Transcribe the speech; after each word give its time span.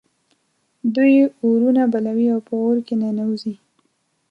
دوی 0.95 1.15
اورونه 1.45 1.83
بلوي 1.93 2.27
او 2.33 2.39
په 2.47 2.53
اور 2.63 2.77
کې 2.85 2.93
ننوزي. 3.01 3.55